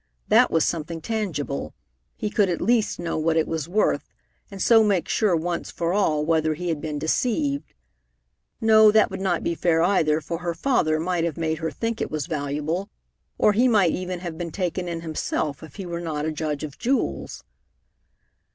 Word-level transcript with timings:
That 0.29 0.49
was 0.49 0.65
something 0.65 0.99
tangible. 0.99 1.75
He 2.15 2.31
could 2.31 2.49
at 2.49 2.59
least 2.59 2.97
know 2.99 3.19
what 3.19 3.37
it 3.37 3.47
was 3.47 3.69
worth, 3.69 4.09
and 4.49 4.59
so 4.59 4.83
make 4.83 5.07
sure 5.07 5.35
once 5.35 5.69
for 5.69 5.93
all 5.93 6.25
whether 6.25 6.55
he 6.55 6.69
had 6.69 6.81
been 6.81 6.97
deceived. 6.97 7.75
No, 8.59 8.89
that 8.91 9.11
would 9.11 9.21
not 9.21 9.43
be 9.43 9.53
fair 9.53 9.83
either, 9.83 10.19
for 10.19 10.39
her 10.39 10.55
father 10.55 10.99
might 10.99 11.23
have 11.23 11.37
made 11.37 11.59
her 11.59 11.69
think 11.69 12.01
it 12.01 12.09
was 12.09 12.25
valuable, 12.25 12.89
or 13.37 13.53
he 13.53 13.67
might 13.67 13.91
even 13.91 14.21
have 14.21 14.39
been 14.39 14.49
taken 14.49 14.87
in 14.87 15.01
himself, 15.01 15.61
if 15.61 15.75
he 15.75 15.85
were 15.85 16.01
not 16.01 16.25
a 16.25 16.31
judge 16.31 16.63
of 16.63 16.79
jewels. 16.79 17.43